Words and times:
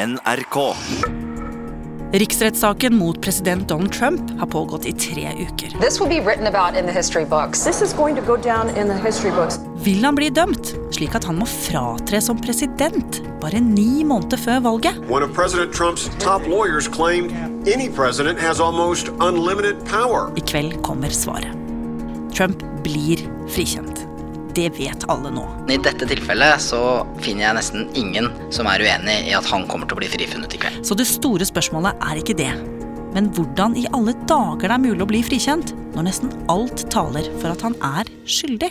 NRK. 0.00 0.76
Riksrettssaken 2.12 2.94
mot 2.96 3.22
president 3.22 3.68
Donald 3.68 3.92
Trump 3.92 4.30
har 4.38 4.46
pågått 4.46 4.86
i 4.86 4.92
tre 4.92 5.28
uker. 5.36 5.80
This 5.80 6.00
will 6.00 6.08
be 6.08 6.20
written 6.20 6.46
about 6.46 6.78
in 6.78 6.86
the 6.86 6.92
history 6.92 7.24
books. 7.24 7.64
This 7.64 7.82
is 7.82 7.92
going 7.92 8.16
to 8.16 8.22
go 8.22 8.36
down 8.36 8.68
in 8.68 8.88
the 8.88 8.94
history 8.94 9.30
books. 9.30 9.58
Vil 9.84 10.04
han 10.04 10.16
bli 10.16 10.30
dømt, 10.30 10.72
slik 10.96 11.14
at 11.14 11.28
han 11.28 11.36
må 11.42 11.46
fratre 11.46 12.20
som 12.24 12.40
president 12.40 13.20
bare 13.42 13.60
ni 13.60 14.04
måneder 14.04 14.40
før 14.40 14.64
valget? 14.64 14.96
One 15.10 15.22
of 15.22 15.36
President 15.36 15.76
Trump's 15.76 16.08
top 16.18 16.48
lawyers 16.48 16.88
claimed 16.88 17.36
any 17.68 17.90
president 17.92 18.40
has 18.40 18.60
almost 18.60 19.12
unlimited 19.20 19.84
power. 19.84 20.32
I 20.36 20.40
kveld 20.40 20.80
kommer 20.82 21.12
svaret. 21.12 21.52
Trump 22.32 22.64
blir 22.86 23.20
frikjent. 23.52 24.09
Det 24.54 24.68
vet 24.74 25.04
alle 25.10 25.30
nå. 25.30 25.44
I 25.70 25.76
dette 25.78 26.06
tilfellet 26.10 26.62
så 26.62 26.80
finner 27.22 27.46
jeg 27.46 27.56
nesten 27.60 27.86
ingen 27.98 28.30
som 28.50 28.66
er 28.66 28.82
uenig 28.82 29.16
i 29.30 29.34
at 29.36 29.46
han 29.46 29.66
kommer 29.70 29.86
til 29.86 29.94
å 29.94 30.00
bli 30.02 30.10
frifunnet 30.10 30.56
i 30.56 30.60
kveld. 30.60 30.80
Så 30.86 30.96
det 30.98 31.06
store 31.06 31.46
spørsmålet 31.46 32.02
er 32.10 32.18
ikke 32.18 32.34
det. 32.40 32.50
Men 33.14 33.30
hvordan 33.34 33.76
i 33.78 33.86
alle 33.94 34.14
dager 34.30 34.66
det 34.68 34.74
er 34.74 34.82
mulig 34.82 35.04
å 35.06 35.10
bli 35.10 35.22
frikjent 35.26 35.74
når 35.94 36.08
nesten 36.10 36.34
alt 36.50 36.84
taler 36.90 37.30
for 37.38 37.54
at 37.54 37.62
han 37.66 37.78
er 37.78 38.10
skyldig? 38.26 38.70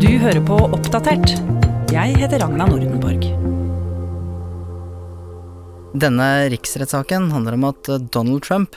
Du 0.00 0.10
hører 0.24 0.44
på 0.44 0.60
Oppdatert. 0.76 1.36
Jeg 1.92 2.16
heter 2.20 2.40
Ragna 2.44 2.68
Nordenborg. 2.68 3.28
Denne 5.94 6.48
riksrettssaken 6.50 7.28
handler 7.30 7.54
om 7.54 7.68
at 7.68 7.88
Donald 8.10 8.42
Trump 8.42 8.74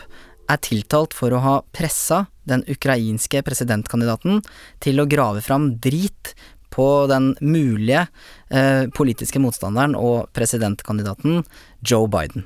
er 0.47 0.59
tiltalt 0.61 1.15
for 1.17 1.33
å 1.33 1.39
ha 1.41 1.53
pressa 1.73 2.27
den 2.47 2.61
ukrainske 2.69 3.41
presidentkandidaten 3.41 4.43
til 4.85 5.01
å 5.01 5.07
grave 5.09 5.41
fram 5.41 5.71
drit 5.81 6.35
på 6.69 6.85
den 7.09 7.31
mulige 7.41 8.03
eh, 8.53 8.85
politiske 8.93 9.41
motstanderen 9.41 9.95
og 9.97 10.29
presidentkandidaten 10.37 11.41
Joe 11.81 12.05
Biden. 12.05 12.45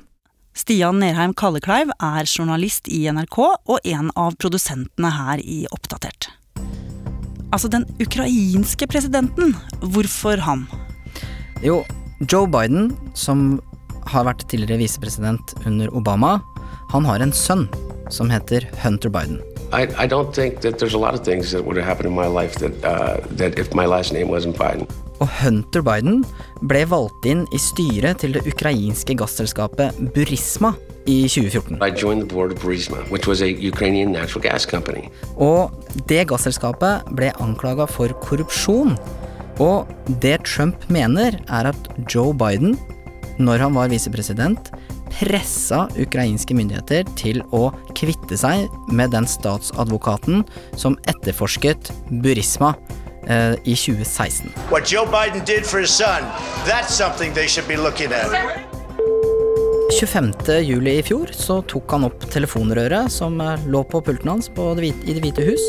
Stian 0.56 1.02
Nerheim 1.04 1.34
Kallekleiv 1.36 1.92
er 1.92 2.24
journalist 2.24 2.88
i 2.88 3.04
NRK 3.12 3.38
og 3.44 3.76
en 3.84 4.08
av 4.16 4.38
produsentene 4.40 5.10
her 5.18 5.42
i 5.44 5.66
Oppdatert. 5.68 6.30
Altså, 7.52 7.68
den 7.68 7.84
ukrainske 8.00 8.88
presidenten, 8.88 9.52
hvorfor 9.92 10.40
han? 10.48 10.64
Jo, 11.60 11.82
Joe 12.24 12.48
Biden, 12.48 12.94
som 13.12 13.60
har 14.10 14.26
vært 14.26 14.46
tidligere 14.50 14.82
visepresident 14.82 15.54
under 15.66 15.92
Obama, 15.94 16.40
han 16.92 17.06
har 17.08 17.22
en 17.24 17.32
sønn 17.32 17.68
som 18.12 18.30
heter 18.30 18.66
Hunter 18.82 19.08
Biden. 19.12 19.40
I, 19.72 19.86
I 19.96 20.06
don't 20.06 20.34
think 20.34 20.60
that 20.60 20.78
there's 20.78 20.94
a 20.94 20.98
lot 20.98 21.14
of 21.14 21.24
things 21.24 21.50
that 21.52 21.64
would 21.64 21.76
have 21.76 21.86
happened 21.86 22.06
in 22.06 22.14
my 22.14 22.26
life 22.26 22.56
that, 22.56 22.84
uh, 22.84 23.16
that 23.36 23.58
if 23.58 23.72
my 23.74 23.86
last 23.86 24.12
name 24.12 24.28
wasn't 24.28 24.58
Biden. 24.58 24.86
Og 25.20 25.28
Hunter 25.28 25.80
Biden 25.82 26.24
ble 26.68 26.82
valgt 26.90 27.26
inn 27.30 27.46
i 27.54 27.60
styret 27.60 28.20
til 28.20 28.34
det 28.36 28.42
ukrainske 28.50 29.16
gasselskapet 29.16 29.96
Burisma 30.12 30.74
i 31.06 31.22
2014. 31.28 31.78
I 31.80 31.90
joined 31.90 32.20
the 32.20 32.28
board 32.28 32.52
of 32.52 32.58
Burisma, 32.60 33.00
which 33.08 33.26
was 33.26 33.40
a 33.40 33.48
Ukrainian 33.48 34.12
natural 34.12 34.42
gas 34.42 34.66
company. 34.66 35.08
Og 35.36 35.72
det 36.10 36.26
gasselskapet 36.28 37.08
ble 37.16 37.32
anklaga 37.40 37.86
for 37.88 38.12
korrupsjon. 38.20 38.96
Og 39.60 39.88
det 40.22 40.42
Trump 40.48 40.84
mener, 40.90 41.38
er 41.48 41.70
at 41.72 41.88
Joe 42.14 42.34
Biden, 42.34 42.76
når 43.44 43.66
han 43.66 43.76
var 43.76 43.92
visepresident, 43.92 44.72
pressa 45.12 45.84
ukrainske 46.00 46.56
myndigheter 46.56 47.06
til 47.20 47.42
å 47.52 47.68
kvitte 47.98 48.38
seg 48.38 48.68
med 48.92 49.12
den 49.14 49.28
statsadvokaten 49.28 50.42
som 50.78 50.96
etterforsket 51.10 51.92
Burisma 52.24 52.72
eh, 53.28 53.54
i 53.64 53.76
2016. 53.76 54.52
Joe 54.88 55.06
Biden 55.12 55.44
did 55.44 55.66
for 55.66 55.80
his 55.80 55.90
son, 55.92 56.24
that's 56.66 56.94
something 56.94 57.34
they 57.34 57.48
should 57.48 57.68
be 57.68 57.76
looking 57.76 58.12
at. 58.12 58.32
25. 59.92 60.32
juli 60.64 60.96
i 60.98 61.02
fjor 61.04 61.30
så 61.36 61.58
tok 61.68 61.90
han 61.92 62.06
opp 62.08 62.24
telefonrøret 62.32 63.12
som 63.12 63.36
eh, 63.44 63.66
lå 63.68 63.84
på 63.84 64.00
pulten 64.04 64.32
hans 64.32 64.48
på 64.50 64.72
det 64.74 64.86
hvite, 64.86 65.04
i 65.04 65.16
Det 65.18 65.22
hvite 65.26 65.44
hus, 65.46 65.66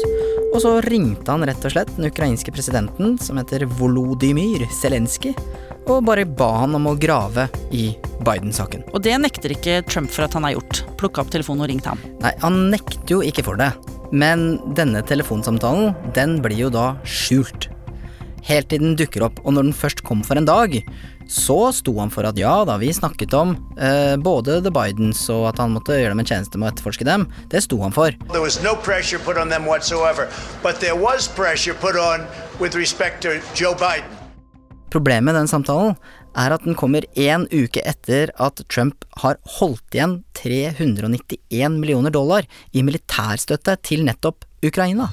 og 0.53 0.62
så 0.64 0.72
ringte 0.86 1.34
han 1.34 1.44
rett 1.46 1.66
og 1.68 1.74
slett 1.75 1.92
den 1.98 2.08
ukrainske 2.08 2.53
presidenten, 2.56 3.18
som 3.19 3.38
heter 3.42 3.66
Volodymyr 3.78 4.64
Zelenskyj, 4.80 5.36
og 5.88 6.06
bare 6.08 6.26
ba 6.26 6.50
han 6.64 6.78
om 6.78 6.88
å 6.90 6.96
grave 7.00 7.48
i 7.76 7.92
Biden-saken. 8.24 8.86
Og 8.94 9.04
det 9.04 9.16
nekter 9.20 9.56
ikke 9.56 9.82
Trump 9.90 10.12
for 10.14 10.28
at 10.28 10.36
han 10.38 10.48
har 10.48 10.56
gjort. 10.58 10.84
Plukka 11.00 11.24
opp 11.24 11.34
telefonen 11.34 11.66
og 11.66 11.72
ringt 11.72 11.90
ham. 11.90 12.02
Nei, 12.24 12.34
han 12.44 12.68
nekter 12.74 13.18
jo 13.18 13.22
ikke 13.26 13.46
for 13.46 13.60
det, 13.60 13.72
men 14.14 14.58
denne 14.78 15.04
telefonsamtalen, 15.06 15.94
den 16.16 16.40
blir 16.44 16.68
jo 16.68 16.74
da 16.74 16.94
skjult. 17.04 17.70
Helt 18.44 18.68
til 18.72 18.82
den 18.84 18.98
dukker 19.00 19.24
opp, 19.24 19.38
og 19.48 19.56
når 19.56 19.70
den 19.70 19.76
først 19.76 20.04
kom 20.04 20.24
for 20.28 20.40
en 20.40 20.48
dag, 20.48 20.76
så 21.32 21.72
sto 21.72 21.94
han 22.00 22.12
for 22.12 22.28
at 22.28 22.38
ja 22.38 22.54
da, 22.68 22.76
vi 22.82 22.92
snakket 22.94 23.34
om 23.40 23.54
eh, 23.80 24.16
både 24.20 24.60
The 24.66 24.74
Bidens 24.74 25.22
og 25.32 25.48
at 25.54 25.62
han 25.64 25.72
måtte 25.76 25.96
gjøre 25.96 26.12
dem 26.12 26.24
en 26.24 26.28
tjeneste 26.28 26.60
med 26.60 26.68
å 26.68 26.74
etterforske 26.74 27.08
dem. 27.08 27.26
Det 27.54 27.64
sto 27.64 27.80
han 27.84 27.96
for. 27.96 28.12
There 28.34 28.44
was 28.44 28.60
no 28.64 28.76
pressure 28.76 29.24
på 29.24 29.34
dem 29.38 29.50
them 29.50 29.66
whatsoever, 29.66 30.28
but 30.62 30.84
there 30.84 31.00
was 31.00 31.28
pressure 31.28 31.74
put 31.74 31.96
on 31.96 32.28
with 32.60 32.76
respect 32.76 33.24
to 33.24 33.40
Joe 33.56 33.74
Biden. 33.80 34.12
Problemet 34.94 35.26
med 35.26 35.34
den 35.40 35.48
samtalen 35.50 35.96
er 36.38 36.54
at 36.54 36.66
den 36.68 36.76
kommer 36.78 37.06
én 37.18 37.48
uke 37.50 37.81
etter 37.81 38.30
at 38.38 38.62
Trump 38.70 39.08
har 39.24 39.40
holdt 39.58 39.96
igjen 39.98 40.20
391 40.38 41.80
millioner 41.80 42.14
dollar 42.14 42.46
i 42.78 42.84
militærstøtte 42.86 43.74
til 43.90 44.04
nettopp 44.06 44.46
Ukraina. 44.64 45.08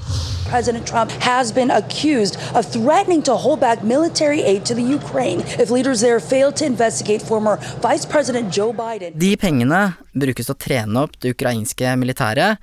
President 0.50 0.86
Trump 0.86 1.10
has 1.24 1.52
been 1.52 1.70
accused 1.70 2.36
of 2.54 2.68
threatening 2.72 3.22
to 3.22 3.34
hold 3.34 3.60
back 3.60 3.82
military 3.82 4.40
aid 4.40 4.66
to 4.66 4.74
the 4.74 4.84
Ukraine 4.84 5.40
if 5.58 5.70
leaders 5.70 6.00
there 6.00 6.20
fail 6.20 6.52
to 6.52 6.64
investigate 6.66 7.24
former 7.24 7.56
Vice 7.80 8.04
President 8.04 8.52
Joe 8.56 8.72
Biden. 8.72 9.16
De 9.18 9.36
pengene 9.36 9.94
brukes 10.12 10.50
til 10.50 10.56
å 10.56 10.60
trene 10.60 11.06
opp 11.06 11.16
det 11.22 11.32
ukrainske 11.38 11.96
militæret 11.96 12.60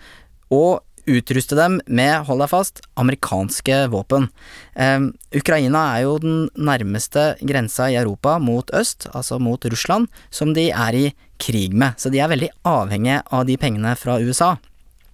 og 0.54 0.84
utruste 1.08 1.58
dem 1.58 1.80
med, 1.88 2.26
hold 2.28 2.44
deg 2.44 2.52
fast, 2.52 2.82
amerikanske 3.00 3.80
våpen. 3.94 4.30
Eh, 4.76 5.10
Ukraina 5.40 5.84
er 5.96 6.06
jo 6.06 6.18
den 6.24 6.38
nærmeste 6.56 7.30
grensa 7.42 7.90
i 7.92 7.98
Europa 8.00 8.38
mot 8.44 8.72
øst, 8.76 9.10
altså 9.14 9.40
mot 9.40 9.66
Russland, 9.66 10.12
som 10.30 10.54
de 10.58 10.70
er 10.72 10.98
i 10.98 11.06
krig 11.42 11.74
med, 11.74 11.98
så 11.98 12.12
de 12.14 12.22
er 12.22 12.32
veldig 12.32 12.52
avhengige 12.68 13.22
av 13.34 13.46
de 13.48 13.58
pengene 13.62 13.94
fra 14.00 14.18
USA. 14.20 14.56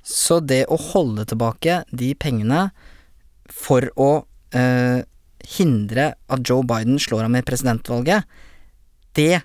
Så 0.03 0.41
det 0.43 0.65
å 0.71 0.79
holde 0.91 1.25
tilbake 1.27 1.83
de 1.91 2.11
pengene 2.19 2.67
for 3.51 3.87
å 3.99 4.11
eh, 4.55 5.03
hindre 5.57 6.13
at 6.31 6.43
Joe 6.47 6.63
Biden 6.67 6.99
slår 6.99 7.27
ham 7.27 7.37
i 7.39 7.45
presidentvalget, 7.45 8.27
det 9.13 9.43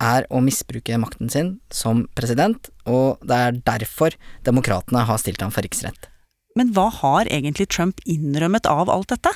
er 0.00 0.26
å 0.32 0.40
misbruke 0.44 0.96
makten 1.00 1.30
sin 1.32 1.52
som 1.72 2.06
president, 2.18 2.70
og 2.88 3.20
det 3.26 3.36
er 3.36 3.60
derfor 3.66 4.16
demokratene 4.46 5.04
har 5.06 5.20
stilt 5.20 5.44
ham 5.44 5.52
for 5.54 5.66
riksrett. 5.66 6.08
Men 6.58 6.72
hva 6.74 6.88
har 6.90 7.30
egentlig 7.30 7.68
Trump 7.70 8.00
innrømmet 8.08 8.66
av 8.66 8.90
alt 8.90 9.12
dette? 9.12 9.32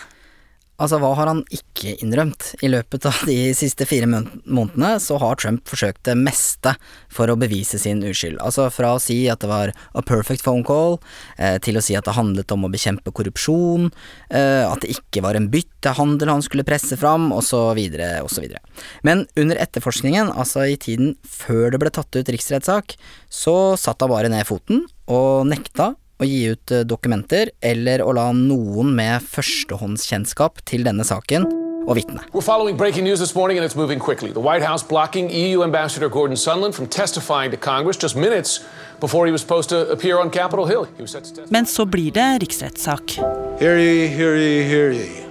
Altså, 0.75 0.99
hva 0.99 1.13
har 1.15 1.29
han 1.31 1.45
ikke 1.55 1.93
innrømt? 2.03 2.49
I 2.67 2.69
løpet 2.73 3.05
av 3.07 3.21
de 3.29 3.37
siste 3.55 3.87
fire 3.87 4.09
månedene 4.09 4.97
så 5.03 5.21
har 5.23 5.39
Trump 5.39 5.71
forsøkt 5.71 6.03
det 6.09 6.17
meste 6.19 6.73
for 7.15 7.31
å 7.31 7.37
bevise 7.39 7.79
sin 7.79 8.03
uskyld. 8.03 8.41
Altså 8.43 8.67
fra 8.75 8.97
å 8.97 9.03
si 9.03 9.21
at 9.31 9.45
det 9.45 9.51
var 9.53 9.71
a 9.71 10.03
perfect 10.03 10.43
phone 10.43 10.67
call, 10.67 10.99
eh, 11.39 11.61
til 11.63 11.79
å 11.79 11.85
si 11.85 11.95
at 11.95 12.09
det 12.09 12.17
handlet 12.19 12.51
om 12.51 12.67
å 12.67 12.73
bekjempe 12.75 13.15
korrupsjon, 13.15 13.93
eh, 14.31 14.67
at 14.67 14.83
det 14.83 14.97
ikke 14.99 15.23
var 15.23 15.39
en 15.39 15.47
byttehandel 15.53 16.33
han 16.33 16.43
skulle 16.43 16.67
presse 16.67 16.99
fram, 16.99 17.31
osv., 17.31 17.79
osv. 18.27 18.59
Men 19.07 19.27
under 19.39 19.63
etterforskningen, 19.63 20.35
altså 20.35 20.67
i 20.67 20.77
tiden 20.77 21.15
før 21.23 21.71
det 21.71 21.85
ble 21.85 21.95
tatt 21.95 22.19
ut 22.19 22.35
riksrettssak, 22.35 22.99
så 23.31 23.79
satt 23.79 24.03
han 24.03 24.11
bare 24.11 24.33
ned 24.33 24.43
foten 24.51 24.89
og 25.07 25.47
nekta 25.47 25.95
å 26.21 26.29
gi 26.29 26.55
ut 26.55 26.75
dokumenter 26.87 27.51
eller 27.61 28.03
å 28.05 28.15
la 28.15 28.31
noen 28.37 28.95
med 28.95 29.23
førstehåndskjennskap 29.27 30.63
til 30.69 30.87
denne 30.87 31.05
saken 31.07 31.47
og 31.87 31.97
vitne. 31.99 32.23
We're 32.33 32.41
following 32.41 32.77
breaking 32.77 33.05
news 33.05 33.21
this 33.21 33.35
morning 33.35 33.59
and 33.59 33.65
it's 33.65 33.77
moving 33.77 33.99
quickly. 33.99 34.33
The 34.33 34.41
White 34.41 34.63
House 34.63 34.83
blocking 34.83 35.31
EU 35.31 35.63
Ambassador 35.63 36.09
Gordon 36.09 36.37
Sondland 36.37 36.75
from 36.75 36.87
testifying 36.87 37.51
to 37.51 37.57
Congress 37.57 37.97
just 37.97 38.17
minutes 38.17 38.65
before 39.01 39.27
he 39.27 39.33
was 39.33 39.41
supposed 39.41 39.69
to 39.69 39.91
appear 39.91 40.19
on 40.19 40.31
Capitol 40.31 40.67
Hill. 40.67 40.85
He 40.97 41.03
was 41.03 41.13
set 41.13 41.25
to. 41.25 41.47
Men 41.51 41.67
så 41.67 41.85
blir 41.85 42.11
det 42.13 42.39
riksrettssak. 42.41 43.19
Hear 43.59 43.79
ye, 43.79 44.07
hear 44.09 44.37
ye, 44.37 44.63
hear 44.63 44.91
ye. 44.93 45.25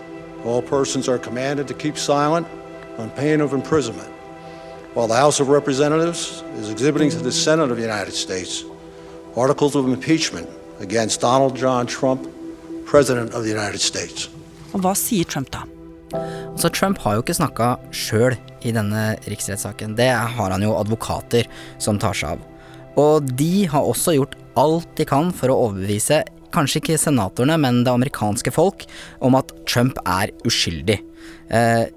All 0.46 0.62
persons 0.62 1.10
are 1.10 1.18
commanded 1.18 1.68
to 1.68 1.74
keep 1.74 1.98
silent 1.98 2.48
on 2.98 3.10
pain 3.10 3.42
of 3.42 3.54
imprisonment, 3.54 4.10
while 4.94 5.08
the 5.08 5.16
House 5.16 5.40
of 5.40 5.50
Representatives 5.50 6.44
is 6.60 6.70
exhibiting 6.70 7.10
to 7.10 7.18
the 7.18 7.32
Senate 7.32 7.72
of 7.72 7.78
the 7.78 7.84
United 7.84 8.14
States 8.14 8.64
articles 9.36 9.76
of 9.76 9.88
impeachment 9.88 10.48
against 10.84 11.22
Donald 11.22 11.58
John 11.58 11.88
Trump, 11.88 12.28
President 12.86 13.34
of 13.34 13.44
the 13.44 13.52
United 13.52 13.82
States. 13.82 14.30
Og 14.74 14.84
hva 14.84 14.94
sier 14.98 15.26
Trump 15.26 15.50
da? 15.54 15.64
Altså, 16.14 16.70
Trump 16.70 17.00
har 17.02 17.18
jo 17.18 17.24
ikke 17.24 17.38
snakka 17.40 17.74
sjøl 17.96 18.36
i 18.62 18.74
denne 18.76 19.14
riksrettssaken. 19.26 19.96
Det 19.98 20.12
har 20.14 20.54
han 20.54 20.64
jo 20.64 20.76
advokater 20.78 21.50
som 21.82 22.00
tar 22.02 22.18
seg 22.18 22.36
av. 22.36 22.46
Og 23.02 23.26
de 23.40 23.66
har 23.72 23.90
også 23.90 24.14
gjort 24.20 24.38
alt 24.60 24.92
de 25.00 25.08
kan 25.10 25.32
for 25.34 25.50
å 25.50 25.58
overbevise 25.68 26.22
kanskje 26.54 26.84
ikke 26.84 27.00
senatorene, 27.02 27.58
men 27.58 27.82
det 27.86 27.90
amerikanske 27.94 28.54
folk, 28.54 28.86
om 29.26 29.38
at 29.40 29.50
Trump 29.70 29.98
er 30.06 30.30
uskyldig. 30.46 31.00
Eh, 31.50 31.88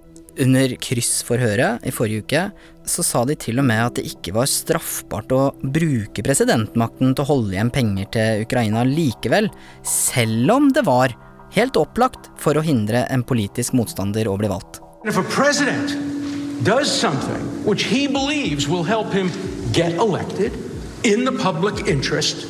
under 0.42 0.72
kryssforhøret 0.82 1.84
i 1.86 1.92
forrige 1.94 2.24
uke 2.24 2.42
så 2.86 3.02
sa 3.02 3.24
de 3.26 3.34
til 3.40 3.58
og 3.60 3.66
med 3.66 3.82
at 3.82 3.98
det 3.98 4.06
ikke 4.10 4.34
var 4.36 4.48
straffbart 4.50 5.32
å 5.34 5.42
bruke 5.60 6.22
presidentmakten 6.24 7.14
til 7.14 7.24
å 7.24 7.30
holde 7.30 7.56
igjen 7.56 7.72
penger 7.74 8.10
til 8.14 8.44
Ukraina 8.46 8.84
likevel, 8.86 9.48
selv 9.82 10.52
om 10.54 10.68
det 10.74 10.84
var 10.86 11.16
helt 11.56 11.78
opplagt 11.80 12.30
for 12.42 12.58
å 12.58 12.64
hindre 12.64 13.06
en 13.10 13.24
politisk 13.26 13.74
motstander 13.74 14.28
å 14.28 14.36
bli 14.38 14.50
valgt. 14.52 14.80
If 15.04 15.18
a 15.18 15.26
president 15.30 15.96
does 16.64 16.90
something 16.90 17.42
which 17.64 17.84
he 17.84 18.06
believes 18.06 18.68
will 18.68 18.84
help 18.84 19.12
him 19.12 19.30
get 19.72 19.94
elected 19.94 20.52
in 21.02 21.24
the 21.24 21.32
public 21.32 21.86
interest, 21.86 22.46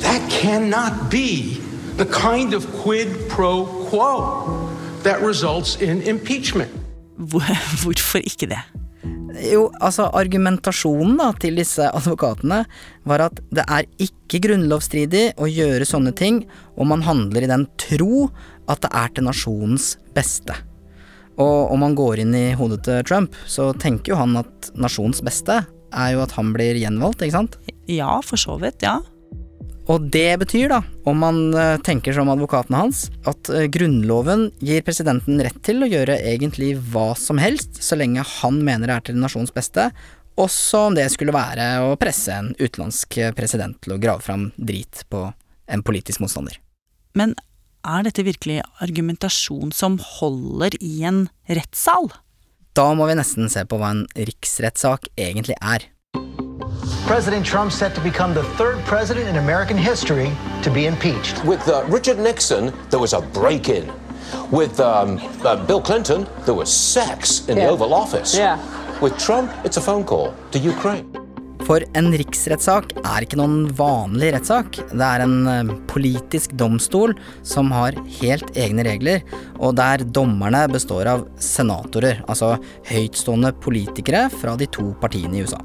that 0.00 0.22
cannot 0.30 1.10
be 1.10 1.60
the 1.96 2.06
kind 2.06 2.54
of 2.54 2.66
quid 2.82 3.08
pro 3.28 3.66
quo 3.90 4.70
that 5.02 5.20
results 5.20 5.76
in 5.80 6.02
impeachment. 6.02 6.83
Hvorfor 7.82 8.24
ikke 8.24 8.50
det? 8.50 8.62
Jo, 9.44 9.66
altså 9.82 10.06
argumentasjonen 10.14 11.16
da 11.18 11.30
til 11.42 11.58
disse 11.58 11.88
advokatene 11.90 12.62
var 13.08 13.26
at 13.26 13.40
det 13.54 13.64
er 13.66 13.88
ikke 14.02 14.40
grunnlovsstridig 14.46 15.24
å 15.42 15.48
gjøre 15.50 15.88
sånne 15.88 16.14
ting 16.16 16.44
om 16.78 16.92
man 16.94 17.02
handler 17.04 17.44
i 17.44 17.50
den 17.50 17.66
tro 17.80 18.28
at 18.70 18.84
det 18.84 18.92
er 18.94 19.10
til 19.12 19.26
nasjonens 19.26 19.94
beste. 20.16 20.56
Og 21.42 21.72
om 21.74 21.82
man 21.82 21.96
går 21.98 22.22
inn 22.22 22.34
i 22.38 22.52
hodet 22.54 22.84
til 22.86 23.02
Trump, 23.06 23.34
så 23.50 23.72
tenker 23.74 24.14
jo 24.14 24.20
han 24.20 24.38
at 24.38 24.70
nasjonens 24.78 25.22
beste 25.26 25.64
er 25.94 26.12
jo 26.14 26.22
at 26.22 26.34
han 26.38 26.54
blir 26.54 26.78
gjenvalgt, 26.78 27.26
ikke 27.26 27.38
sant? 27.40 27.58
Ja, 27.90 28.20
for 28.24 28.40
så 28.40 28.56
vidt, 28.62 28.86
ja. 28.86 29.00
Og 29.92 30.06
det 30.08 30.38
betyr, 30.40 30.70
da, 30.72 30.80
om 31.04 31.18
man 31.20 31.38
eh, 31.52 31.76
tenker 31.84 32.14
som 32.16 32.30
advokatene 32.32 32.78
hans, 32.86 33.02
at 33.28 33.50
eh, 33.52 33.66
Grunnloven 33.68 34.46
gir 34.64 34.84
presidenten 34.86 35.42
rett 35.44 35.58
til 35.66 35.84
å 35.84 35.88
gjøre 35.90 36.16
egentlig 36.24 36.72
hva 36.92 37.10
som 37.20 37.40
helst, 37.42 37.82
så 37.84 37.98
lenge 38.00 38.24
han 38.40 38.62
mener 38.64 38.88
det 38.88 38.96
er 38.96 39.06
til 39.10 39.20
nasjonens 39.20 39.52
beste, 39.52 39.90
også 40.40 40.86
om 40.88 40.96
det 40.96 41.04
skulle 41.12 41.36
være 41.36 41.68
å 41.84 41.94
presse 42.00 42.32
en 42.32 42.54
utenlandsk 42.56 43.20
president 43.36 43.76
til 43.84 43.94
å 43.94 44.00
grave 44.02 44.24
fram 44.24 44.48
drit 44.56 45.04
på 45.12 45.28
en 45.70 45.84
politisk 45.84 46.24
motstander. 46.24 46.56
Men 47.14 47.36
er 47.84 48.06
dette 48.08 48.24
virkelig 48.26 48.62
argumentasjon 48.82 49.70
som 49.76 50.00
holder 50.00 50.74
i 50.80 51.04
en 51.06 51.26
rettssal? 51.46 52.08
Da 52.74 52.88
må 52.96 53.06
vi 53.06 53.18
nesten 53.20 53.52
se 53.52 53.62
på 53.68 53.78
hva 53.78 53.92
en 53.94 54.06
riksrettssak 54.16 55.12
egentlig 55.20 55.60
er. 55.60 55.84
President 57.06 57.44
Trump 57.44 57.70
set 57.70 57.94
to 57.94 58.00
become 58.00 58.32
the 58.34 58.42
third 58.56 58.78
president 58.86 59.28
in 59.28 59.36
American 59.36 59.76
history 59.76 60.30
to 60.62 60.70
be 60.70 60.86
impeached. 60.86 61.44
With 61.44 61.68
uh, 61.68 61.84
Richard 61.88 62.18
Nixon, 62.18 62.72
there 62.90 62.98
was 63.00 63.12
a 63.12 63.20
break 63.20 63.68
in. 63.68 63.90
With 64.50 64.80
um, 64.80 65.20
uh, 65.44 65.56
Bill 65.66 65.82
Clinton, 65.82 66.26
there 66.46 66.54
was 66.54 66.72
sex 66.72 67.46
in 67.48 67.56
Yeah. 67.58 67.66
the 67.66 67.72
Oval 67.72 67.92
Office. 67.92 68.34
Yeah. 68.34 68.58
With 69.02 69.18
Trump, 69.18 69.50
it's 69.64 69.76
a 69.76 69.82
phone 69.82 70.04
call 70.04 70.32
to 70.52 70.58
Ukraine. 70.58 71.04
For 71.64 71.80
en 71.96 72.10
riksrettssak 72.12 72.90
er 73.00 73.24
ikke 73.24 73.38
noen 73.40 73.68
vanlig 73.72 74.34
rettssak. 74.34 74.76
Det 74.92 75.00
er 75.06 75.22
en 75.24 75.46
eh, 75.48 75.70
politisk 75.88 76.52
domstol 76.60 77.14
som 77.42 77.70
har 77.72 77.96
helt 78.20 78.50
egne 78.56 78.84
regler, 78.84 79.22
og 79.58 79.76
der 79.80 80.04
dommerne 80.04 80.66
består 80.68 81.08
av 81.08 81.24
senatorer, 81.40 82.20
altså 82.28 82.58
høytstående 82.90 83.54
politikere 83.64 84.26
fra 84.32 84.56
de 84.60 84.68
to 84.76 84.90
partiene 85.00 85.40
i 85.40 85.46
USA. 85.46 85.60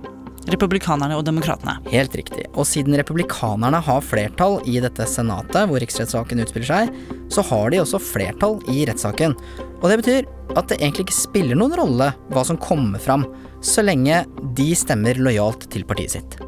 Republikanerne 0.50 1.18
og 1.18 1.26
demokratene. 1.28 1.76
Helt 1.92 2.16
riktig. 2.18 2.48
Og 2.56 2.66
siden 2.66 2.98
republikanerne 2.98 3.82
har 3.86 4.02
flertall 4.06 4.58
i 4.70 4.80
dette 4.82 5.06
senatet, 5.10 5.68
hvor 5.70 5.82
riksrettssaken 5.84 6.42
utspiller 6.42 6.70
seg, 6.70 6.94
så 7.30 7.46
har 7.52 7.70
de 7.70 7.82
også 7.84 8.02
flertall 8.02 8.58
i 8.72 8.82
rettssaken. 8.90 9.38
Og 9.80 9.88
det 9.92 10.00
betyr 10.02 10.30
at 10.58 10.72
det 10.72 10.80
egentlig 10.80 11.06
ikke 11.08 11.20
spiller 11.20 11.60
noen 11.60 11.78
rolle 11.78 12.12
hva 12.34 12.46
som 12.48 12.58
kommer 12.58 13.02
fram, 13.04 13.28
så 13.62 13.86
lenge 13.86 14.24
de 14.58 14.72
stemmer 14.78 15.20
lojalt 15.22 15.70
til 15.70 15.86
partiet 15.86 16.18
sitt. 16.18 16.40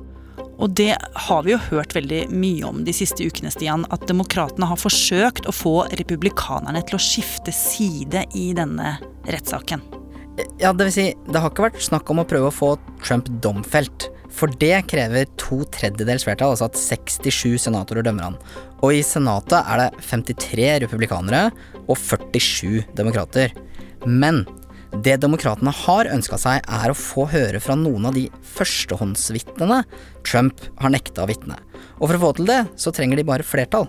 Og 0.62 0.74
det 0.78 0.94
har 1.28 1.46
vi 1.46 1.56
jo 1.56 1.62
hørt 1.72 1.96
veldig 1.98 2.28
mye 2.30 2.68
om 2.68 2.84
de 2.86 2.94
siste 2.94 3.26
ukene, 3.26 3.50
Stian. 3.54 3.88
At 3.94 4.06
demokratene 4.10 4.70
har 4.70 4.82
forsøkt 4.82 5.50
å 5.50 5.56
få 5.56 5.76
republikanerne 5.98 6.84
til 6.86 7.00
å 7.00 7.02
skifte 7.02 7.54
side 7.56 8.28
i 8.38 8.52
denne 8.58 8.94
rettssaken. 9.26 10.01
Ja, 10.62 10.72
det 10.74 10.88
vil 10.90 10.96
si, 10.96 11.06
det 11.28 11.42
har 11.42 11.52
ikke 11.52 11.68
vært 11.70 11.84
snakk 11.84 12.10
om 12.12 12.22
å 12.22 12.28
prøve 12.28 12.50
å 12.50 12.56
få 12.56 12.74
Trump 13.04 13.30
domfelt. 13.44 14.10
For 14.32 14.52
det 14.62 14.86
krever 14.88 15.28
to 15.40 15.62
tredjedels 15.76 16.24
flertall, 16.24 16.54
altså 16.54 16.70
at 16.70 16.80
67 16.80 17.60
senatorer 17.66 18.06
dømmer 18.06 18.30
han. 18.30 18.40
Og 18.82 18.96
i 18.96 19.04
Senatet 19.06 19.60
er 19.60 19.84
det 19.84 20.06
53 20.08 20.70
republikanere 20.86 21.50
og 21.84 21.98
47 22.00 22.94
demokrater. 22.98 23.52
Men 24.08 24.46
det 25.04 25.18
demokratene 25.24 25.72
har 25.86 26.10
ønska 26.12 26.40
seg, 26.40 26.64
er 26.68 26.92
å 26.92 26.98
få 26.98 27.26
høre 27.32 27.62
fra 27.64 27.78
noen 27.80 28.10
av 28.10 28.16
de 28.18 28.26
førstehåndsvitnene 28.56 29.82
Trump 30.28 30.64
har 30.82 30.92
nekta 30.92 31.24
å 31.24 31.30
vitne. 31.30 31.60
Og 32.00 32.10
for 32.10 32.18
å 32.18 32.24
få 32.26 32.32
til 32.40 32.50
det, 32.50 32.62
så 32.80 32.92
trenger 32.96 33.20
de 33.20 33.28
bare 33.28 33.48
flertall. 33.48 33.88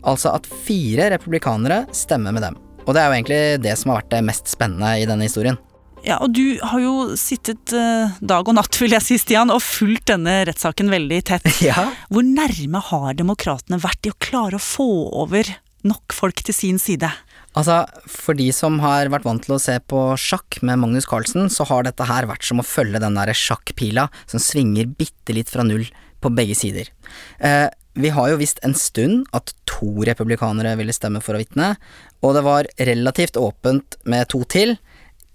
Altså 0.00 0.32
at 0.32 0.48
fire 0.66 1.10
republikanere 1.14 1.84
stemmer 1.94 2.34
med 2.34 2.46
dem. 2.46 2.58
Og 2.86 2.94
det 2.96 3.02
er 3.02 3.10
jo 3.10 3.18
egentlig 3.18 3.42
det 3.62 3.76
som 3.78 3.92
har 3.92 4.00
vært 4.00 4.14
det 4.14 4.26
mest 4.26 4.50
spennende 4.50 4.94
i 4.98 5.06
denne 5.06 5.28
historien. 5.28 5.60
Ja, 6.06 6.16
og 6.24 6.32
du 6.36 6.58
har 6.64 6.80
jo 6.80 6.92
sittet 7.20 7.74
eh, 7.76 8.12
dag 8.24 8.48
og 8.48 8.56
natt, 8.56 8.76
vil 8.80 8.94
jeg 8.96 9.04
si, 9.04 9.18
Stian, 9.20 9.52
og 9.52 9.62
fulgt 9.64 10.08
denne 10.10 10.40
rettssaken 10.48 10.92
veldig 10.92 11.22
tett. 11.32 11.48
Ja. 11.60 11.90
Hvor 12.08 12.24
nærme 12.24 12.80
har 12.88 13.16
demokratene 13.18 13.76
vært 13.82 14.06
i 14.08 14.12
å 14.12 14.16
klare 14.22 14.56
å 14.56 14.62
få 14.62 14.86
over 15.22 15.48
nok 15.86 16.14
folk 16.16 16.40
til 16.46 16.56
sin 16.56 16.78
side? 16.80 17.10
Altså, 17.58 17.82
For 18.08 18.38
de 18.38 18.48
som 18.54 18.78
har 18.84 19.10
vært 19.12 19.26
vant 19.26 19.42
til 19.44 19.56
å 19.56 19.60
se 19.62 19.76
på 19.90 20.04
sjakk 20.20 20.60
med 20.66 20.80
Magnus 20.80 21.08
Carlsen, 21.10 21.50
så 21.52 21.66
har 21.68 21.84
dette 21.86 22.06
her 22.08 22.28
vært 22.30 22.46
som 22.46 22.62
å 22.62 22.66
følge 22.66 23.02
den 23.02 23.18
derre 23.18 23.36
sjakkpila 23.36 24.08
som 24.30 24.42
svinger 24.42 24.88
bitte 24.88 25.36
litt 25.36 25.52
fra 25.52 25.66
null 25.66 25.84
på 26.20 26.32
begge 26.32 26.56
sider. 26.58 26.90
Eh, 27.38 27.68
vi 28.00 28.12
har 28.14 28.30
jo 28.30 28.38
visst 28.40 28.60
en 28.64 28.76
stund 28.78 29.26
at 29.36 29.52
to 29.68 30.04
republikanere 30.06 30.76
ville 30.78 30.94
stemme 30.94 31.22
for 31.24 31.36
å 31.36 31.40
vitne, 31.42 31.74
og 32.22 32.36
det 32.36 32.44
var 32.46 32.68
relativt 32.78 33.38
åpent 33.40 33.98
med 34.08 34.28
to 34.30 34.44
til, 34.48 34.76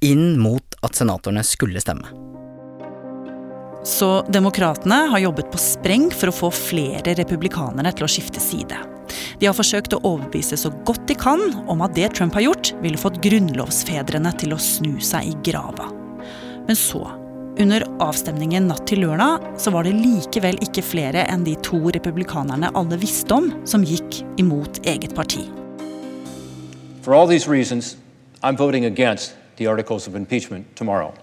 inn 0.04 0.40
mot 0.42 0.80
at 0.86 0.96
senatorene 0.98 1.44
skulle 1.46 1.82
stemme. 1.84 2.12
Så 3.86 4.26
demokratene 4.34 4.96
har 5.12 5.20
jobbet 5.20 5.52
på 5.54 5.60
spreng 5.62 6.08
for 6.10 6.32
å 6.32 6.34
få 6.34 6.50
flere 6.50 7.14
republikanere 7.20 7.92
til 7.94 8.08
å 8.08 8.10
skifte 8.10 8.42
side. 8.42 8.80
De 9.38 9.46
har 9.46 9.54
forsøkt 9.54 9.94
å 9.94 10.00
overbevise 10.02 10.58
så 10.58 10.72
godt 10.88 11.04
de 11.12 11.18
kan 11.22 11.44
om 11.70 11.84
at 11.86 11.94
det 11.94 12.10
Trump 12.18 12.34
har 12.34 12.48
gjort, 12.48 12.72
ville 12.82 12.98
fått 12.98 13.22
grunnlovsfedrene 13.22 14.32
til 14.42 14.56
å 14.56 14.62
snu 14.62 14.96
seg 14.98 15.30
i 15.30 15.36
grava. 15.46 15.92
Men 16.66 16.80
så, 16.80 17.04
under 17.62 17.86
avstemningen 18.02 18.66
natt 18.72 18.88
til 18.90 19.06
lørdag, 19.06 19.46
så 19.62 19.70
var 19.76 19.86
det 19.86 19.94
likevel 20.00 20.58
ikke 20.66 20.82
flere 20.82 21.28
enn 21.30 21.46
de 21.46 21.54
to 21.62 21.78
republikanerne 21.94 22.74
alle 22.74 22.98
visste 22.98 23.38
om, 23.38 23.54
som 23.70 23.86
gikk 23.86 24.24
imot 24.42 24.82
eget 24.90 25.14
parti. 25.14 25.46
For 27.06 27.14
all 27.14 27.30
these 27.30 27.46
reasons, 27.46 27.98
I'm 28.42 28.58
voting 28.58 28.90
against 28.90 29.36
the 29.58 29.68
articles 29.68 30.08
of 30.08 30.16
impeachment 30.16 30.76
tomorrow. 30.76 31.14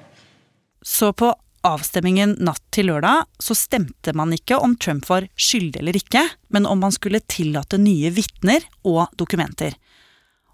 Så 0.82 1.12
på 1.12 1.30
avstemmingen 1.62 2.34
natt 2.42 2.62
til 2.74 2.88
lørdag 2.90 3.28
så 3.42 3.54
stemte 3.56 4.14
man 4.18 4.34
ikke 4.34 4.58
om 4.58 4.74
Trump 4.76 5.06
var 5.10 5.28
skyldig 5.38 5.80
eller 5.82 5.98
ikke, 5.98 6.24
men 6.54 6.66
om 6.66 6.82
man 6.82 6.94
skulle 6.94 7.22
tillate 7.30 7.78
nye 7.78 8.10
vitner 8.14 8.66
og 8.82 9.06
dokumenter. 9.18 9.76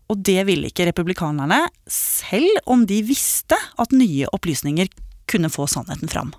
Og 0.08 0.20
det 0.24 0.40
ville 0.48 0.70
ikke 0.70 0.88
republikanerne, 0.88 1.66
selv 1.92 2.62
om 2.68 2.86
de 2.88 3.02
visste 3.04 3.56
at 3.56 3.92
nye 3.92 4.28
opplysninger 4.32 4.88
kunne 5.28 5.50
få 5.52 5.66
sannheten 5.68 6.08
fram. 6.08 6.32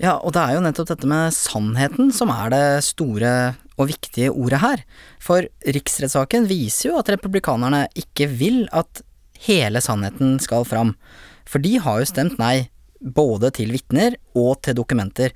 Ja, 0.00 0.16
og 0.16 0.32
det 0.32 0.42
er 0.42 0.56
jo 0.56 0.64
nettopp 0.64 0.88
dette 0.94 1.08
med 1.08 1.34
sannheten 1.36 2.08
som 2.16 2.32
er 2.32 2.52
det 2.52 2.64
store 2.86 3.32
og 3.80 3.88
viktige 3.88 4.32
ordet 4.32 4.60
her. 4.62 4.82
For 5.20 5.44
riksrettssaken 5.76 6.48
viser 6.48 6.90
jo 6.90 7.00
at 7.00 7.10
republikanerne 7.12 7.86
ikke 7.98 8.28
vil 8.32 8.62
at 8.76 9.02
hele 9.46 9.82
sannheten 9.84 10.38
skal 10.42 10.66
fram. 10.68 10.94
For 11.48 11.62
de 11.62 11.78
har 11.82 12.00
jo 12.00 12.08
stemt 12.08 12.38
nei, 12.40 12.68
både 13.00 13.50
til 13.56 13.72
vitner 13.72 14.16
og 14.36 14.60
til 14.64 14.76
dokumenter. 14.76 15.32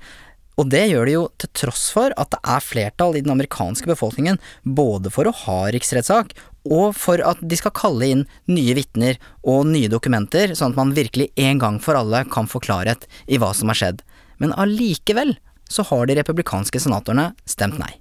Og 0.55 0.69
det 0.71 0.85
gjør 0.87 1.07
de 1.07 1.15
jo 1.15 1.23
til 1.41 1.51
tross 1.57 1.87
for 1.91 2.13
at 2.15 2.31
det 2.31 2.39
er 2.47 2.63
flertall 2.63 3.17
i 3.17 3.23
den 3.25 3.33
amerikanske 3.33 3.89
befolkningen 3.89 4.37
både 4.63 5.11
for 5.11 5.27
å 5.27 5.35
ha 5.43 5.57
riksrettssak 5.75 6.31
og 6.65 6.95
for 6.97 7.21
at 7.21 7.41
de 7.43 7.57
skal 7.59 7.73
kalle 7.75 8.07
inn 8.09 8.23
nye 8.49 8.73
vitner 8.77 9.19
og 9.43 9.67
nye 9.69 9.89
dokumenter, 9.91 10.55
sånn 10.57 10.73
at 10.73 10.79
man 10.79 10.95
virkelig 10.97 11.27
en 11.37 11.59
gang 11.61 11.81
for 11.83 11.99
alle 11.99 12.23
kan 12.31 12.49
få 12.49 12.61
klarhet 12.63 13.05
i 13.27 13.37
hva 13.41 13.51
som 13.53 13.69
har 13.69 13.81
skjedd. 13.81 14.01
Men 14.41 14.55
allikevel 14.57 15.35
så 15.69 15.85
har 15.91 16.07
de 16.07 16.17
republikanske 16.17 16.81
senatorene 16.81 17.33
stemt 17.49 17.77
nei. 17.81 17.91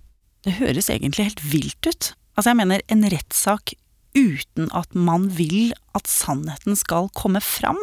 Det 0.45 0.57
høres 0.61 0.91
egentlig 0.93 1.29
helt 1.29 1.45
vilt 1.45 1.89
ut. 1.89 2.13
Altså, 2.35 2.51
jeg 2.51 2.59
mener, 2.61 2.83
en 2.93 3.05
rettssak 3.13 3.75
uten 4.15 4.71
at 4.73 4.95
man 4.95 5.29
vil 5.37 5.75
at 5.97 6.11
sannheten 6.11 6.79
skal 6.79 7.11
komme 7.17 7.43
fram. 7.45 7.81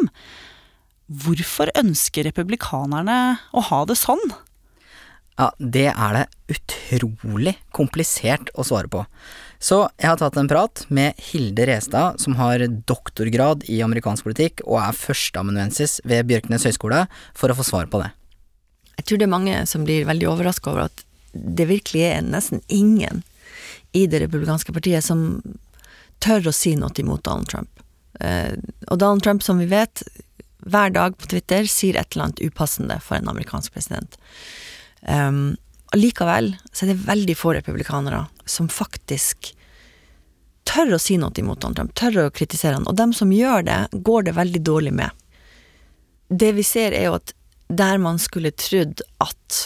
Hvorfor 1.11 1.71
ønsker 1.77 2.27
republikanerne 2.29 3.19
å 3.51 3.63
ha 3.67 3.83
det 3.87 3.99
sånn? 3.99 4.23
Ja, 5.39 5.49
det 5.57 5.87
er 5.89 6.15
det 6.15 6.25
utrolig 6.53 7.55
komplisert 7.73 8.51
å 8.53 8.65
svare 8.67 8.89
på. 8.91 9.03
Så 9.61 9.83
jeg 9.95 10.09
har 10.09 10.19
tatt 10.19 10.37
en 10.37 10.49
prat 10.49 10.83
med 10.93 11.17
Hilde 11.31 11.65
Restad, 11.69 12.19
som 12.21 12.35
har 12.39 12.63
doktorgrad 12.89 13.65
i 13.71 13.79
amerikansk 13.85 14.27
politikk 14.27 14.63
og 14.65 14.79
er 14.81 14.97
førsteamanuensis 14.97 15.99
ved 16.07 16.27
Bjørknes 16.29 16.65
høgskole, 16.67 17.05
for 17.37 17.51
å 17.51 17.57
få 17.57 17.65
svar 17.67 17.89
på 17.91 18.01
det. 18.03 18.11
Jeg 18.99 19.07
tror 19.07 19.21
det 19.21 19.27
er 19.27 19.33
mange 19.33 19.61
som 19.69 19.85
blir 19.87 20.07
veldig 20.09 20.29
overraska 20.29 20.73
over 20.73 20.87
at 20.89 21.05
det 21.33 21.69
virkelig 21.69 22.03
er 22.09 22.25
nesten 22.25 22.61
ingen 22.67 23.23
i 23.97 24.05
det 24.09 24.23
republikanske 24.25 24.73
partiet 24.75 25.05
som 25.05 25.41
tør 26.21 26.49
å 26.49 26.55
si 26.55 26.75
noe 26.79 26.93
imot 27.01 27.23
Donald 27.25 27.49
Trump. 27.51 27.81
Eh, 28.19 28.53
og 28.87 28.99
Donald 29.01 29.23
Trump, 29.25 29.43
som 29.43 29.61
vi 29.61 29.69
vet, 29.71 30.03
hver 30.61 30.93
dag 30.93 31.17
på 31.17 31.29
Twitter 31.31 31.65
sier 31.69 31.97
et 31.97 32.13
eller 32.13 32.29
annet 32.29 32.43
upassende 32.45 32.99
for 33.01 33.17
en 33.17 33.31
amerikansk 33.31 33.73
president. 33.73 34.17
Um, 35.01 35.57
likevel 35.97 36.53
så 36.71 36.85
er 36.85 36.93
det 36.93 37.07
veldig 37.07 37.35
få 37.37 37.55
republikanere 37.57 38.27
som 38.45 38.69
faktisk 38.69 39.55
tør 40.69 40.95
å 40.95 41.01
si 41.01 41.17
noe 41.19 41.33
imot 41.41 41.63
Donald 41.63 41.79
Trump, 41.79 41.95
tør 41.97 42.27
å 42.27 42.33
kritisere 42.35 42.77
han. 42.77 42.87
Og 42.87 42.95
dem 42.99 43.15
som 43.17 43.33
gjør 43.33 43.65
det, 43.67 43.79
går 43.91 44.29
det 44.29 44.37
veldig 44.37 44.61
dårlig 44.67 44.93
med. 45.01 45.09
Det 46.29 46.53
vi 46.55 46.63
ser, 46.63 46.93
er 46.95 47.09
jo 47.09 47.17
at 47.17 47.33
der 47.71 47.99
man 48.03 48.19
skulle 48.21 48.53
trodd 48.55 49.01
at 49.23 49.61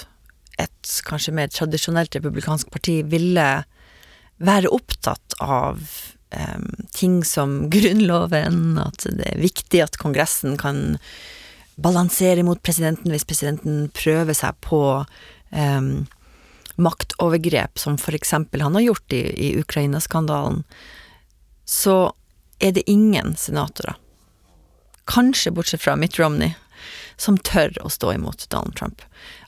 et 0.61 0.91
kanskje 1.05 1.33
mer 1.35 1.51
tradisjonelt 1.51 2.15
republikansk 2.15 2.69
parti 2.71 3.01
ville 3.11 3.47
være 4.39 4.71
opptatt 4.73 5.35
av 5.43 5.83
ting 6.95 7.23
som 7.27 7.69
Grunnloven, 7.73 8.77
at 8.81 9.07
det 9.07 9.31
er 9.33 9.41
viktig 9.43 9.83
at 9.85 9.99
Kongressen 10.01 10.57
kan 10.61 10.97
balansere 11.75 12.43
mot 12.47 12.61
presidenten 12.63 13.11
hvis 13.11 13.27
presidenten 13.27 13.89
prøver 13.95 14.35
seg 14.37 14.55
på 14.63 14.79
um, 15.51 15.89
maktovergrep, 16.75 17.79
som 17.79 17.97
for 17.99 18.15
eksempel 18.15 18.63
han 18.63 18.77
har 18.79 18.87
gjort 18.89 19.15
i, 19.15 19.23
i 19.47 19.49
Ukraina-skandalen, 19.59 20.63
så 21.65 22.13
er 22.59 22.75
det 22.75 22.89
ingen 22.91 23.35
senatorer, 23.35 23.97
kanskje 25.05 25.51
bortsett 25.51 25.83
fra 25.83 25.95
Mitt 25.99 26.19
Romney, 26.19 26.55
som 27.17 27.37
tør 27.37 27.75
å 27.83 27.89
stå 27.91 28.13
imot 28.15 28.47
Donald 28.51 28.75
Trump. 28.75 29.03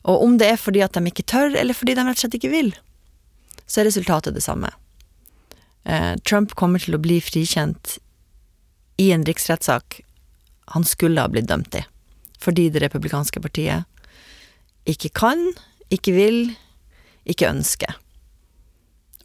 Og 0.08 0.24
om 0.24 0.38
det 0.40 0.52
er 0.52 0.60
fordi 0.60 0.84
at 0.84 0.96
de 0.96 1.04
ikke 1.10 1.28
tør, 1.28 1.56
eller 1.56 1.76
fordi 1.76 1.96
de 1.98 2.06
rett 2.06 2.20
og 2.20 2.24
slett 2.24 2.38
ikke 2.40 2.54
vil, 2.54 2.74
så 3.68 3.82
er 3.82 3.90
resultatet 3.90 4.36
det 4.38 4.44
samme. 4.46 4.72
Eh, 5.88 6.16
Trump 6.28 6.56
kommer 6.60 6.84
til 6.84 6.98
å 6.98 7.02
bli 7.02 7.22
frikjent 7.24 7.96
i 9.00 9.12
en 9.16 9.24
riksrettssak 9.28 10.02
han 10.74 10.84
skulle 10.84 11.24
ha 11.24 11.32
blitt 11.32 11.48
dømt 11.48 11.78
i, 11.80 11.84
fordi 12.44 12.68
det 12.74 12.82
republikanske 12.84 13.40
partiet 13.40 13.88
ikke 14.88 15.14
kan, 15.16 15.40
ikke 15.94 16.12
vil, 16.16 16.42
ikke 17.24 17.48
ønsker 17.54 17.96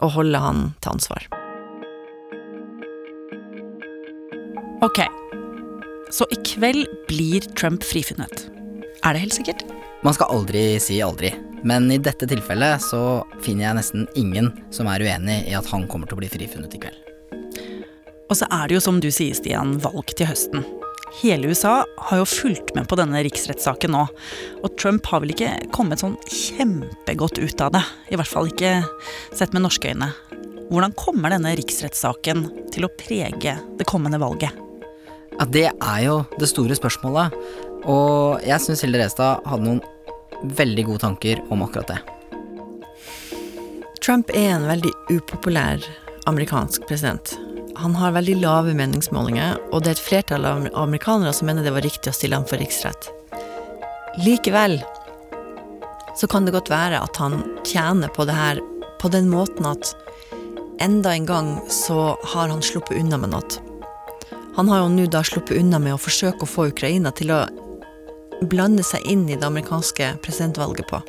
å 0.02 0.10
holde 0.14 0.38
han 0.38 0.62
til 0.82 0.94
ansvar. 0.94 1.26
Ok, 4.82 5.02
så 6.14 6.26
i 6.34 6.38
kveld 6.46 6.86
blir 7.10 7.46
Trump 7.58 7.86
frifunnet. 7.86 8.46
Er 9.02 9.14
det 9.14 9.24
helt 9.24 9.34
sikkert? 9.34 9.66
Man 10.06 10.14
skal 10.14 10.30
aldri 10.34 10.64
si 10.82 10.98
aldri, 11.02 11.30
men 11.62 11.90
i 11.94 11.98
dette 12.02 12.26
tilfellet 12.28 12.82
så 12.82 13.22
finner 13.44 13.68
jeg 13.68 13.78
nesten 13.78 14.06
ingen 14.18 14.50
som 14.74 14.90
er 14.90 15.04
uenig 15.04 15.42
i 15.50 15.56
at 15.58 15.68
han 15.70 15.86
kommer 15.90 16.10
til 16.10 16.18
å 16.18 16.22
bli 16.22 16.30
frifunnet 16.32 16.74
i 16.76 16.82
kveld. 16.82 16.98
Og 18.30 18.38
så 18.38 18.48
er 18.48 18.68
det 18.68 18.78
jo 18.78 18.84
som 18.84 19.00
du 19.02 19.10
sier, 19.12 19.36
Stian, 19.36 19.76
valg 19.82 20.14
til 20.16 20.30
høsten. 20.30 20.64
Hele 21.20 21.50
USA 21.52 21.82
har 22.08 22.22
jo 22.22 22.28
fulgt 22.28 22.72
med 22.74 22.86
på 22.88 22.96
denne 22.96 23.20
riksrettssaken 23.26 23.92
nå, 23.92 24.06
og 24.64 24.76
Trump 24.80 25.06
har 25.12 25.20
vel 25.20 25.34
ikke 25.34 25.50
kommet 25.74 26.00
sånn 26.00 26.16
kjempegodt 26.24 27.42
ut 27.42 27.60
av 27.60 27.74
det. 27.76 27.82
I 28.08 28.16
hvert 28.16 28.30
fall 28.30 28.48
ikke 28.48 28.78
sett 29.36 29.52
med 29.52 29.66
norske 29.66 29.92
øyne. 29.92 30.08
Hvordan 30.72 30.96
kommer 30.96 31.34
denne 31.34 31.52
riksrettssaken 31.58 32.46
til 32.72 32.88
å 32.88 32.92
prege 32.96 33.58
det 33.76 33.88
kommende 33.90 34.20
valget? 34.22 34.56
Ja, 35.36 35.44
Det 35.44 35.68
er 35.68 36.00
jo 36.06 36.16
det 36.40 36.48
store 36.48 36.76
spørsmålet, 36.76 37.36
og 37.84 38.40
jeg 38.46 38.64
syns 38.64 38.84
Hilde 38.84 39.02
Restad 39.02 39.44
hadde 39.44 39.66
noen 39.66 39.84
veldig 40.42 40.84
gode 40.88 41.04
tanker 41.06 41.42
om 41.50 41.62
akkurat 41.62 41.94
det. 41.94 42.00
Trump 44.02 44.30
er 44.34 44.56
en 44.56 44.66
veldig 44.66 44.92
upopulær 45.14 45.84
amerikansk 46.26 46.86
president. 46.88 47.36
Han 47.76 47.94
har 47.94 48.12
veldig 48.16 48.36
lave 48.42 48.74
meningsmålinger, 48.74 49.56
og 49.72 49.82
det 49.82 49.92
er 49.92 49.96
et 49.96 50.06
flertall 50.06 50.46
av 50.46 50.66
amerikanere 50.76 51.32
som 51.36 51.48
mener 51.48 51.64
det 51.64 51.72
var 51.74 51.86
riktig 51.86 52.10
å 52.10 52.16
stille 52.16 52.36
ham 52.36 52.46
for 52.48 52.60
riksrett. 52.60 53.08
Likevel 54.20 54.80
så 56.18 56.28
kan 56.28 56.44
det 56.44 56.52
godt 56.52 56.70
være 56.70 57.00
at 57.00 57.16
han 57.16 57.40
tjener 57.64 58.12
på 58.12 58.26
det 58.28 58.36
her 58.36 58.60
på 59.00 59.08
den 59.10 59.30
måten 59.32 59.66
at 59.70 59.94
enda 60.82 61.14
en 61.14 61.26
gang 61.26 61.52
så 61.70 62.12
har 62.34 62.50
han 62.50 62.62
sluppet 62.62 62.98
unna 63.00 63.18
med 63.22 63.32
noe. 63.32 63.62
Han 64.56 64.68
har 64.68 64.82
jo 64.82 64.90
nå 64.92 65.06
da 65.08 65.22
sluppet 65.24 65.56
unna 65.56 65.78
med 65.80 65.96
å 65.96 66.00
forsøke 66.00 66.44
å 66.44 66.50
få 66.50 66.68
Ukraina 66.74 67.14
til 67.16 67.32
å 67.32 67.44
blande 68.48 68.84
seg 68.86 69.04
inn 69.08 69.28
i 69.28 69.36
det 69.36 69.46
amerikanske 69.46 70.14
presidentvalget 70.24 70.88
på. 70.90 71.02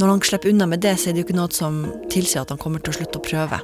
Når 0.00 0.10
han 0.10 0.22
slipper 0.26 0.50
unna 0.50 0.66
med 0.66 0.82
det, 0.82 0.96
så 0.98 1.10
er 1.10 1.14
det 1.14 1.22
jo 1.22 1.28
ikke 1.28 1.38
noe 1.38 1.54
som 1.54 1.84
tilsier 2.10 2.42
at 2.42 2.50
han 2.50 2.60
kommer 2.60 2.82
til 2.82 2.94
å 2.94 2.96
slutte 2.98 3.20
å 3.20 3.24
prøve. 3.24 3.60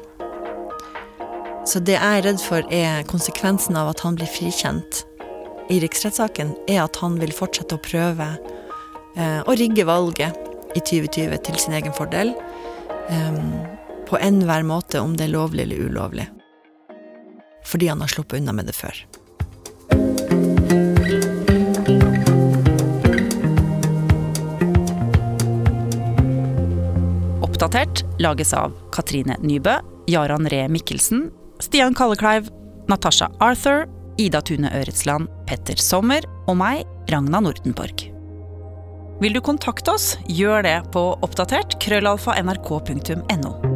Så 1.66 1.82
det 1.84 1.96
jeg 1.96 2.20
er 2.20 2.24
redd 2.24 2.42
for, 2.42 2.66
er 2.72 3.06
konsekvensen 3.10 3.76
av 3.78 3.90
at 3.92 4.02
han 4.04 4.16
blir 4.18 4.30
frikjent 4.30 5.02
i 5.70 5.78
riksrettssaken, 5.82 6.54
er 6.70 6.84
at 6.84 6.98
han 7.02 7.18
vil 7.20 7.34
fortsette 7.34 7.76
å 7.76 7.82
prøve 7.82 8.30
eh, 9.16 9.40
å 9.42 9.56
rigge 9.58 9.86
valget 9.86 10.38
i 10.74 10.80
2020 10.82 11.36
til 11.46 11.60
sin 11.62 11.76
egen 11.78 11.94
fordel. 11.94 12.32
Eh, 13.10 13.40
på 14.10 14.18
enhver 14.18 14.64
måte, 14.66 15.02
om 15.02 15.14
det 15.18 15.28
er 15.28 15.34
lovlig 15.36 15.66
eller 15.66 15.86
ulovlig. 15.86 16.26
Fordi 17.66 17.90
han 17.90 18.02
har 18.02 18.10
sluppet 18.10 18.40
unna 18.40 18.54
med 18.56 18.66
det 18.70 18.74
før. 18.74 18.96
Oppdatert 27.60 28.06
lages 28.16 28.54
av 28.56 28.72
Katrine 28.88 29.34
Nybø, 29.44 29.74
Jaran 30.08 30.46
Ree 30.48 30.64
Mikkelsen, 30.72 31.26
Stian 31.60 31.92
Kallekleiv, 31.92 32.46
Natasha 32.88 33.28
Arthur, 33.36 33.84
Ida 34.16 34.40
Tune 34.40 34.70
Øretsland, 34.78 35.28
Petter 35.44 35.76
Sommer 35.76 36.24
og 36.48 36.56
meg, 36.56 36.88
Ragna 37.12 37.42
Nordenborg. 37.44 38.06
Vil 39.20 39.36
du 39.36 39.42
kontakte 39.44 39.92
oss, 39.92 40.14
gjør 40.24 40.64
det 40.64 40.78
på 40.96 41.04
oppdatert 41.20 41.76
krøllalfa 41.84 42.40
nrk.no. 42.40 43.69